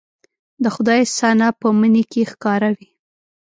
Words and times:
د 0.63 0.65
خدای 0.75 1.01
صنع 1.17 1.49
په 1.59 1.67
مني 1.79 2.03
کې 2.11 2.21
ښکاره 2.31 2.69
وي 2.77 2.87